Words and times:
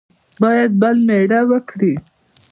باید 0.41 0.71
بل 0.81 0.95
مېړه 1.07 1.39
وکړي. 1.49 1.93